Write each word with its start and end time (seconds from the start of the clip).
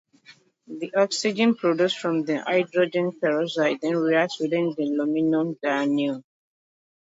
The 0.65 0.95
oxygen 0.95 1.53
produced 1.53 1.99
from 1.99 2.23
the 2.25 2.41
hydrogen 2.41 3.11
peroxide 3.19 3.81
then 3.83 3.97
reacts 3.97 4.39
with 4.39 4.49
the 4.49 4.57
luminol 4.57 5.59
dianion. 5.63 6.23